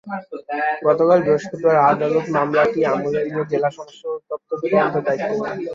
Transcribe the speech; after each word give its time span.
গতকাল 0.85 1.19
বৃহস্পতিবার 1.25 1.77
আদালত 1.89 2.25
মামলাটি 2.35 2.79
আমলে 2.91 3.19
নিয়ে 3.25 3.49
জেলা 3.51 3.69
সমাজসেবা 3.71 4.13
অধিদপ্তরকে 4.13 4.67
তদন্তের 4.71 5.03
দায়িত্ব 5.07 5.31
দেন। 5.39 5.57